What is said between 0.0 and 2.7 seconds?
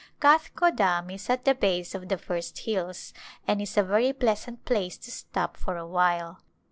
Kathgodam is at the base of the first